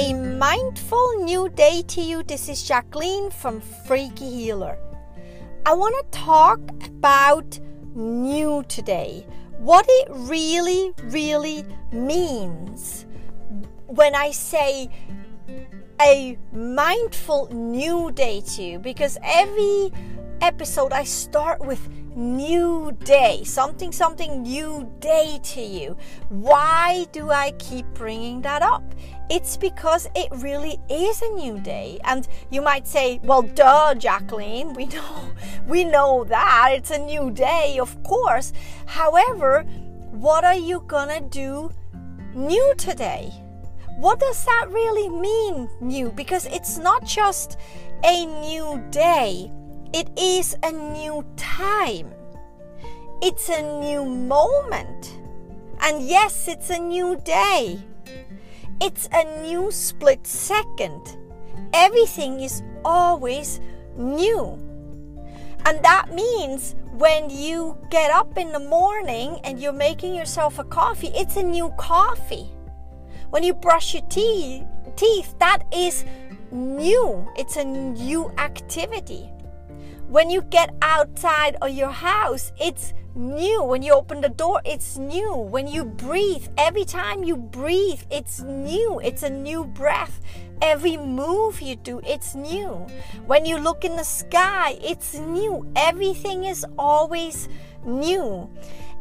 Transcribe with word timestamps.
A 0.00 0.14
mindful 0.14 1.24
new 1.24 1.50
day 1.50 1.82
to 1.88 2.00
you. 2.00 2.22
This 2.22 2.48
is 2.48 2.62
Jacqueline 2.62 3.30
from 3.30 3.60
Freaky 3.86 4.30
Healer. 4.30 4.78
I 5.66 5.74
want 5.74 5.94
to 5.94 6.18
talk 6.18 6.58
about 6.86 7.60
new 7.94 8.64
today. 8.66 9.26
What 9.58 9.84
it 9.86 10.08
really, 10.10 10.94
really 11.02 11.66
means 11.92 13.04
when 13.88 14.14
I 14.14 14.30
say 14.30 14.88
a 16.00 16.38
mindful 16.50 17.50
new 17.52 18.10
day 18.10 18.40
to 18.54 18.62
you, 18.62 18.78
because 18.78 19.18
every 19.22 19.92
episode 20.40 20.94
I 20.94 21.04
start 21.04 21.60
with 21.60 21.90
new 22.16 22.96
day, 23.04 23.44
something, 23.44 23.92
something 23.92 24.44
new 24.44 24.90
day 25.00 25.40
to 25.42 25.60
you. 25.60 25.98
Why 26.30 27.06
do 27.12 27.30
I 27.30 27.50
keep 27.58 27.84
bringing 27.92 28.40
that 28.42 28.62
up? 28.62 28.94
It's 29.30 29.56
because 29.56 30.08
it 30.14 30.28
really 30.32 30.78
is 30.90 31.22
a 31.22 31.28
new 31.30 31.58
day. 31.60 32.00
And 32.04 32.26
you 32.50 32.60
might 32.60 32.86
say, 32.86 33.20
well, 33.22 33.42
duh, 33.42 33.94
Jacqueline, 33.94 34.74
we 34.74 34.86
know, 34.96 35.30
we 35.66 35.84
know 35.84 36.24
that 36.24 36.72
it's 36.74 36.90
a 36.90 36.98
new 36.98 37.30
day, 37.30 37.78
of 37.80 38.02
course. 38.02 38.52
However, 38.86 39.62
what 40.10 40.44
are 40.44 40.56
you 40.56 40.82
gonna 40.86 41.20
do 41.20 41.70
new 42.34 42.74
today? 42.76 43.32
What 43.96 44.18
does 44.18 44.44
that 44.44 44.66
really 44.70 45.08
mean, 45.08 45.70
new? 45.80 46.10
Because 46.10 46.46
it's 46.46 46.78
not 46.78 47.04
just 47.04 47.58
a 48.02 48.26
new 48.26 48.82
day 48.90 49.50
it 49.92 50.08
is 50.16 50.54
a 50.62 50.70
new 50.70 51.24
time. 51.36 52.14
It's 53.22 53.48
a 53.48 53.60
new 53.80 54.04
moment. 54.04 55.18
And 55.80 56.00
yes, 56.00 56.46
it's 56.46 56.70
a 56.70 56.78
new 56.78 57.16
day. 57.24 57.80
It's 58.82 59.10
a 59.12 59.42
new 59.42 59.70
split 59.70 60.26
second. 60.26 61.18
Everything 61.74 62.40
is 62.40 62.62
always 62.82 63.60
new. 63.94 64.58
And 65.66 65.84
that 65.84 66.14
means 66.14 66.74
when 66.92 67.28
you 67.28 67.76
get 67.90 68.10
up 68.10 68.38
in 68.38 68.52
the 68.52 68.58
morning 68.58 69.38
and 69.44 69.60
you're 69.60 69.74
making 69.74 70.14
yourself 70.14 70.58
a 70.58 70.64
coffee, 70.64 71.08
it's 71.08 71.36
a 71.36 71.42
new 71.42 71.68
coffee. 71.78 72.48
When 73.28 73.42
you 73.42 73.52
brush 73.52 73.92
your 73.92 74.02
teeth, 74.08 74.64
teeth 74.96 75.34
that 75.38 75.62
is 75.74 76.06
new. 76.50 77.30
It's 77.36 77.56
a 77.56 77.64
new 77.64 78.30
activity. 78.38 79.28
When 80.08 80.30
you 80.30 80.40
get 80.40 80.74
outside 80.80 81.56
of 81.60 81.70
your 81.70 81.90
house, 81.90 82.50
it's 82.58 82.94
new. 83.14 83.62
When 83.62 83.82
you 83.82 83.92
open 83.92 84.20
the 84.20 84.28
door, 84.28 84.60
it's 84.64 84.96
new. 84.96 85.34
When 85.34 85.66
you 85.66 85.84
breathe, 85.84 86.48
every 86.56 86.84
time 86.84 87.24
you 87.24 87.36
breathe, 87.36 88.02
it's 88.10 88.40
new. 88.40 89.00
It's 89.00 89.22
a 89.22 89.30
new 89.30 89.64
breath. 89.64 90.20
Every 90.62 90.96
move 90.96 91.62
you 91.62 91.76
do, 91.76 92.00
it's 92.06 92.34
new. 92.34 92.86
When 93.26 93.46
you 93.46 93.58
look 93.58 93.84
in 93.84 93.96
the 93.96 94.04
sky, 94.04 94.78
it's 94.82 95.14
new. 95.14 95.66
Everything 95.74 96.44
is 96.44 96.66
always 96.78 97.48
new. 97.84 98.50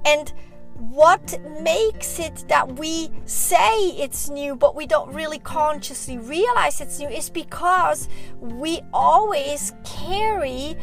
And 0.05 0.31
what 0.79 1.37
makes 1.61 2.19
it 2.19 2.45
that 2.47 2.77
we 2.77 3.09
say 3.25 3.89
it's 3.89 4.29
new 4.29 4.55
but 4.55 4.75
we 4.77 4.87
don't 4.87 5.13
really 5.13 5.39
consciously 5.39 6.17
realize 6.17 6.79
it's 6.79 6.99
new 6.99 7.09
is 7.09 7.29
because 7.29 8.07
we 8.39 8.79
always 8.93 9.73
carry 9.83 10.77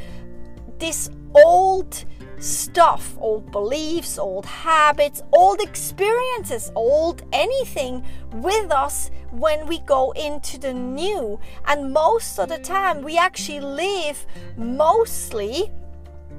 this 0.78 1.08
old 1.44 2.04
stuff, 2.38 3.16
old 3.18 3.50
beliefs, 3.50 4.18
old 4.18 4.46
habits, 4.46 5.22
old 5.32 5.60
experiences, 5.60 6.70
old 6.74 7.22
anything 7.32 8.04
with 8.34 8.70
us 8.70 9.10
when 9.30 9.66
we 9.66 9.80
go 9.80 10.12
into 10.12 10.58
the 10.58 10.72
new. 10.72 11.38
And 11.66 11.92
most 11.92 12.38
of 12.38 12.48
the 12.48 12.58
time, 12.58 13.02
we 13.02 13.16
actually 13.16 13.60
live 13.60 14.26
mostly 14.56 15.70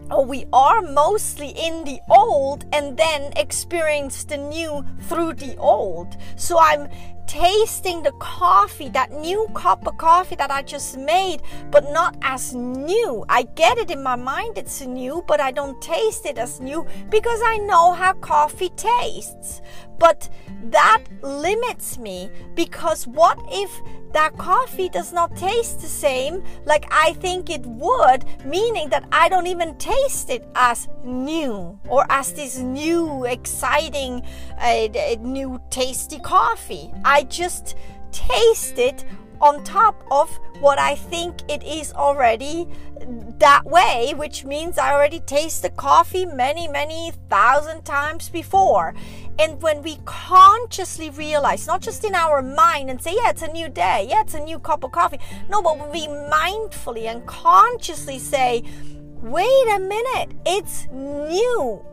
or 0.09 0.25
we 0.25 0.45
are 0.53 0.81
mostly 0.81 1.49
in 1.49 1.83
the 1.83 1.99
old 2.09 2.65
and 2.71 2.95
then 2.95 3.33
experience 3.35 4.23
the 4.23 4.37
new 4.37 4.85
through 5.01 5.33
the 5.33 5.57
old. 5.57 6.15
So 6.37 6.57
I'm 6.59 6.87
tasting 7.27 8.01
the 8.01 8.13
coffee, 8.13 8.89
that 8.89 9.11
new 9.11 9.47
cup 9.53 9.85
of 9.85 9.97
coffee 9.97 10.35
that 10.35 10.49
I 10.49 10.63
just 10.63 10.97
made, 10.97 11.41
but 11.69 11.91
not 11.91 12.17
as 12.21 12.55
new. 12.55 13.25
I 13.29 13.43
get 13.43 13.77
it 13.77 13.91
in 13.91 14.01
my 14.01 14.15
mind 14.15 14.57
it's 14.57 14.81
new, 14.81 15.23
but 15.27 15.39
I 15.39 15.51
don't 15.51 15.79
taste 15.81 16.25
it 16.25 16.37
as 16.37 16.59
new 16.59 16.87
because 17.09 17.41
I 17.43 17.57
know 17.57 17.93
how 17.93 18.13
coffee 18.13 18.69
tastes. 18.69 19.61
But 19.99 20.29
that 20.65 21.03
limits 21.21 21.97
me 21.97 22.29
because 22.55 23.07
what 23.07 23.39
if 23.49 23.71
that 24.13 24.37
coffee 24.37 24.89
does 24.89 25.11
not 25.11 25.35
taste 25.35 25.81
the 25.81 25.87
same 25.87 26.43
like 26.65 26.85
I 26.91 27.13
think 27.13 27.49
it 27.49 27.65
would, 27.65 28.25
meaning 28.45 28.89
that 28.89 29.05
I 29.11 29.29
don't 29.29 29.47
even 29.47 29.77
taste 29.77 30.29
it 30.29 30.47
as 30.55 30.87
new 31.03 31.77
or 31.89 32.05
as 32.09 32.33
this 32.33 32.57
new, 32.57 33.25
exciting, 33.25 34.23
uh, 34.59 34.87
new, 35.21 35.61
tasty 35.69 36.19
coffee. 36.19 36.91
I 37.03 37.16
just 37.23 37.75
taste 38.11 38.77
it 38.77 39.05
on 39.39 39.63
top 39.63 40.03
of 40.09 40.29
what 40.59 40.79
I 40.79 40.95
think 40.95 41.41
it 41.49 41.63
is 41.63 41.93
already 41.93 42.67
that 43.37 43.63
way, 43.65 44.13
which 44.15 44.43
means 44.43 44.77
I 44.77 44.91
already 44.91 45.19
tasted 45.19 45.75
coffee 45.75 46.25
many, 46.25 46.67
many 46.67 47.11
thousand 47.29 47.85
times 47.85 48.29
before. 48.29 48.95
And 49.37 49.61
when 49.61 49.83
we 49.83 49.99
consciously 50.05 51.11
realize, 51.11 51.67
not 51.67 51.81
just 51.81 52.03
in 52.03 52.15
our 52.15 52.41
mind 52.41 52.89
and 52.89 53.01
say, 53.01 53.13
yeah, 53.15 53.29
it's 53.29 53.43
a 53.43 53.51
new 53.51 53.69
day, 53.69 54.07
yeah, 54.09 54.21
it's 54.21 54.33
a 54.33 54.39
new 54.39 54.57
cup 54.57 54.83
of 54.83 54.91
coffee. 54.91 55.19
No, 55.49 55.61
but 55.61 55.77
when 55.77 55.91
we 55.91 56.07
mindfully 56.07 57.03
and 57.03 57.25
consciously 57.27 58.17
say, 58.17 58.63
wait 59.21 59.67
a 59.75 59.79
minute, 59.79 60.31
it's 60.45 60.87
new. 60.91 61.85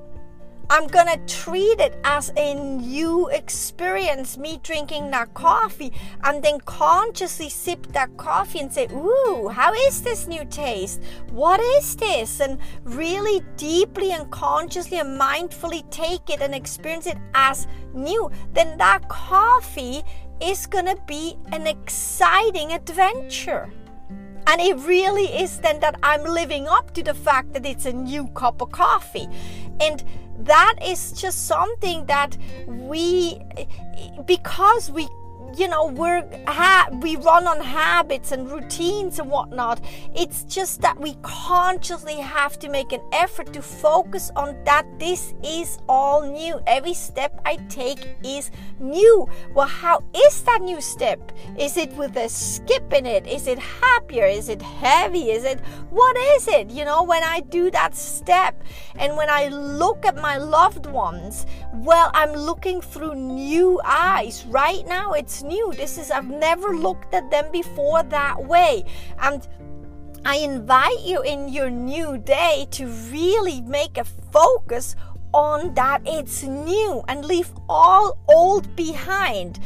I'm 0.70 0.86
gonna 0.86 1.18
treat 1.26 1.78
it 1.78 1.98
as 2.04 2.32
a 2.36 2.54
new 2.54 3.28
experience, 3.28 4.38
me 4.38 4.60
drinking 4.62 5.10
that 5.10 5.34
coffee, 5.34 5.92
and 6.22 6.42
then 6.42 6.58
consciously 6.60 7.50
sip 7.50 7.86
that 7.88 8.16
coffee 8.16 8.60
and 8.60 8.72
say, 8.72 8.88
Ooh, 8.92 9.48
how 9.52 9.74
is 9.74 10.02
this 10.02 10.26
new 10.26 10.44
taste? 10.46 11.02
What 11.30 11.60
is 11.60 11.96
this? 11.96 12.40
And 12.40 12.58
really 12.82 13.42
deeply 13.56 14.12
and 14.12 14.30
consciously 14.30 14.98
and 14.98 15.20
mindfully 15.20 15.88
take 15.90 16.30
it 16.30 16.40
and 16.40 16.54
experience 16.54 17.06
it 17.06 17.18
as 17.34 17.66
new. 17.92 18.30
Then 18.54 18.78
that 18.78 19.08
coffee 19.08 20.02
is 20.40 20.66
gonna 20.66 20.96
be 21.06 21.36
an 21.52 21.66
exciting 21.66 22.72
adventure. 22.72 23.70
And 24.46 24.60
it 24.60 24.76
really 24.86 25.26
is 25.26 25.58
then 25.60 25.80
that 25.80 25.98
I'm 26.02 26.22
living 26.22 26.68
up 26.68 26.92
to 26.94 27.02
the 27.02 27.14
fact 27.14 27.52
that 27.54 27.64
it's 27.64 27.86
a 27.86 27.92
new 27.92 28.26
cup 28.28 28.60
of 28.60 28.72
coffee. 28.72 29.26
And 29.80 30.04
that 30.38 30.74
is 30.84 31.12
just 31.12 31.46
something 31.46 32.06
that 32.06 32.36
we 32.66 33.40
because 34.26 34.90
we 34.90 35.08
you 35.56 35.68
know 35.68 35.86
we're 35.86 36.24
ha- 36.46 36.88
we 37.00 37.16
run 37.16 37.46
on 37.46 37.60
habits 37.60 38.32
and 38.32 38.50
routines 38.50 39.18
and 39.18 39.30
whatnot. 39.30 39.80
It's 40.14 40.44
just 40.44 40.80
that 40.80 40.98
we 40.98 41.14
consciously 41.22 42.16
have 42.16 42.58
to 42.60 42.68
make 42.68 42.92
an 42.92 43.00
effort 43.12 43.52
to 43.52 43.62
focus 43.62 44.30
on 44.36 44.56
that 44.64 44.86
this 44.98 45.34
is 45.44 45.78
all 45.88 46.22
new. 46.22 46.60
Every 46.66 46.94
step 46.94 47.40
i 47.44 47.56
take 47.68 48.16
is 48.24 48.50
new. 48.80 49.28
Well 49.54 49.66
how 49.66 50.02
is 50.14 50.42
that 50.42 50.62
new 50.62 50.80
step? 50.80 51.32
Is 51.58 51.76
it 51.76 51.92
with 51.92 52.16
a 52.16 52.28
skip 52.28 52.92
in 52.92 53.06
it? 53.06 53.26
Is 53.26 53.46
it 53.46 53.58
happier? 53.58 54.26
Is 54.26 54.48
it 54.48 54.62
heavy? 54.62 55.30
Is 55.30 55.44
it 55.44 55.60
what 55.90 56.16
is 56.16 56.48
it? 56.48 56.70
You 56.70 56.84
know 56.84 57.02
when 57.02 57.22
i 57.22 57.40
do 57.40 57.70
that 57.70 57.94
step 57.94 58.62
and 58.96 59.16
when 59.16 59.30
i 59.30 59.48
look 59.48 60.04
at 60.04 60.16
my 60.16 60.36
loved 60.36 60.86
ones 60.86 61.46
well 61.74 62.10
i'm 62.14 62.32
looking 62.32 62.80
through 62.80 63.14
new 63.14 63.80
eyes. 63.84 64.44
Right 64.46 64.86
now 64.86 65.12
it's 65.12 65.43
new. 65.44 65.72
This 65.74 65.98
is, 65.98 66.10
I've 66.10 66.28
never 66.28 66.76
looked 66.76 67.14
at 67.14 67.30
them 67.30 67.52
before 67.52 68.02
that 68.02 68.44
way. 68.44 68.84
And 69.20 69.46
I 70.24 70.36
invite 70.36 71.00
you 71.00 71.22
in 71.22 71.48
your 71.50 71.70
new 71.70 72.18
day 72.18 72.66
to 72.72 72.86
really 73.12 73.60
make 73.60 73.98
a 73.98 74.04
focus 74.04 74.96
on 75.34 75.74
that 75.74 76.00
it's 76.06 76.42
new 76.44 77.02
and 77.08 77.24
leave 77.24 77.52
all 77.68 78.18
old 78.28 78.74
behind. 78.74 79.60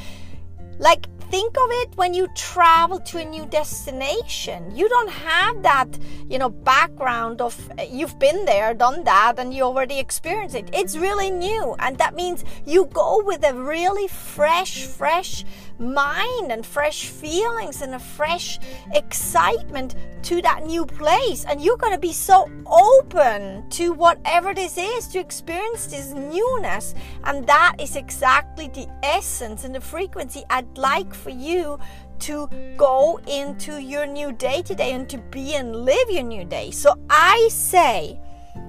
Like 0.79 1.07
think 1.31 1.57
of 1.59 1.69
it 1.71 1.91
when 1.97 2.15
you 2.15 2.29
travel 2.35 2.99
to 3.01 3.19
a 3.19 3.25
new 3.25 3.45
destination. 3.47 4.75
You 4.75 4.89
don't 4.89 5.11
have 5.11 5.63
that, 5.63 5.99
you 6.29 6.39
know, 6.39 6.49
background 6.49 7.41
of 7.41 7.55
uh, 7.79 7.83
you've 7.91 8.19
been 8.19 8.45
there, 8.45 8.75
done 8.75 9.05
that, 9.05 9.39
and 9.39 9.53
you 9.53 9.63
already 9.63 9.99
experienced 9.99 10.55
it. 10.55 10.71
It's 10.73 10.97
really 10.97 11.31
new. 11.31 11.75
And 11.79 11.99
that 11.99 12.15
means 12.15 12.45
you 12.67 12.87
go 12.87 13.23
with 13.23 13.45
a 13.45 13.55
really 13.55 14.09
fresh, 14.09 14.87
fresh 14.87 15.45
mind 15.79 16.51
and 16.51 16.67
fresh 16.67 17.07
feelings 17.07 17.83
and 17.83 17.95
a 17.95 17.99
fresh 17.99 18.59
excitement 18.93 19.95
to 20.23 20.43
that 20.43 20.65
new 20.65 20.85
place. 20.85 21.45
And 21.45 21.63
you're 21.63 21.77
going 21.77 21.93
to 21.93 21.99
be 21.99 22.13
so 22.13 22.51
open 22.67 23.69
to 23.71 23.93
whatever 23.93 24.55
this 24.55 24.77
is 24.77 25.07
to 25.09 25.19
experience 25.19 25.87
this 25.87 26.13
newness. 26.13 26.95
And 27.25 27.47
that 27.47 27.77
is 27.79 27.97
exactly 27.97 28.69
the 28.69 28.89
essence 29.03 29.65
and 29.65 29.75
the 29.75 29.81
frequency 29.81 30.43
I'd 30.51 30.77
like 30.77 31.15
for 31.19 31.31
you 31.31 31.79
to 32.21 32.49
go 32.77 33.21
into 33.27 33.81
your 33.81 34.07
new 34.07 34.33
day 34.33 34.63
today 34.63 34.93
and 34.93 35.09
to 35.09 35.19
be 35.19 35.55
and 35.55 35.85
live 35.85 36.11
your 36.11 36.23
new 36.23 36.45
day. 36.45 36.71
So 36.71 36.95
I 37.11 37.49
say, 37.51 38.21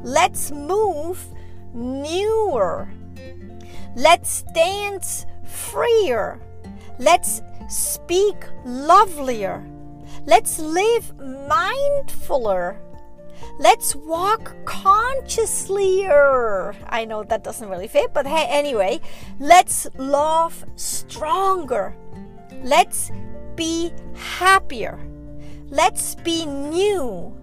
let's 0.03 0.51
move 0.51 1.23
newer. 1.73 2.89
Let's 3.95 4.43
dance 4.53 5.25
freer. 5.45 6.39
Let's 6.99 7.41
speak 7.69 8.35
lovelier. 8.65 9.65
Let's 10.25 10.59
live 10.59 11.13
mindfuler. 11.17 12.77
Let's 13.57 13.95
walk 13.95 14.53
consciouslier. 14.65 16.75
I 16.87 17.05
know 17.05 17.23
that 17.23 17.43
doesn't 17.43 17.69
really 17.69 17.87
fit, 17.87 18.13
but 18.13 18.27
hey, 18.27 18.45
anyway, 18.49 18.99
let's 19.39 19.87
love 19.97 20.65
stronger. 20.75 21.95
Let's 22.63 23.11
be 23.55 23.91
happier. 24.15 24.99
Let's 25.69 26.15
be 26.15 26.45
new. 26.45 27.35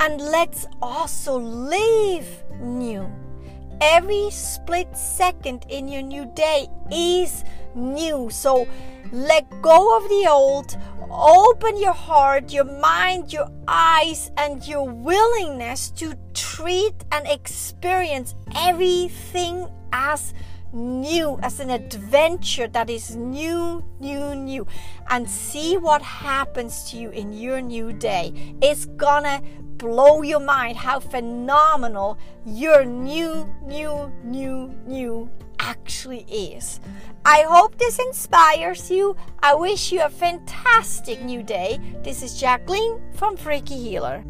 And 0.00 0.20
let's 0.20 0.66
also 0.82 1.38
live 1.38 2.44
new. 2.60 3.10
Every 3.80 4.30
split 4.30 4.96
second 4.96 5.66
in 5.68 5.88
your 5.88 6.02
new 6.02 6.26
day 6.34 6.66
is 6.90 7.44
new. 7.74 8.30
So 8.30 8.66
let 9.12 9.48
go 9.62 9.96
of 9.96 10.08
the 10.08 10.26
old, 10.28 10.76
open 11.10 11.76
your 11.76 11.92
heart, 11.92 12.52
your 12.52 12.64
mind, 12.64 13.32
your 13.32 13.48
eyes, 13.68 14.30
and 14.36 14.66
your 14.66 14.88
willingness 14.88 15.90
to 15.90 16.14
treat 16.34 16.94
and 17.12 17.26
experience 17.26 18.34
everything 18.56 19.68
as 19.92 20.34
new, 20.74 21.38
as 21.42 21.60
an 21.60 21.70
adventure 21.70 22.68
that 22.68 22.90
is 22.90 23.16
new, 23.16 23.84
new, 24.00 24.34
new, 24.34 24.66
and 25.08 25.28
see 25.28 25.76
what 25.76 26.02
happens 26.02 26.90
to 26.90 26.96
you 26.96 27.10
in 27.10 27.32
your 27.32 27.60
new 27.60 27.92
day. 27.92 28.32
It's 28.60 28.86
gonna 28.86 29.40
blow 29.76 30.22
your 30.22 30.40
mind 30.40 30.76
how 30.76 31.00
phenomenal 31.00 32.18
your 32.44 32.84
new, 32.84 33.48
new, 33.64 34.12
new, 34.24 34.74
new 34.86 35.30
actually 35.58 36.24
is. 36.28 36.80
I 37.24 37.42
hope 37.48 37.78
this 37.78 37.98
inspires 37.98 38.90
you. 38.90 39.16
I 39.42 39.54
wish 39.54 39.92
you 39.92 40.02
a 40.02 40.10
fantastic 40.10 41.22
new 41.22 41.42
day. 41.42 41.80
This 42.02 42.22
is 42.22 42.38
Jacqueline 42.38 43.00
from 43.14 43.36
Freaky 43.36 43.76
Healer. 43.76 44.22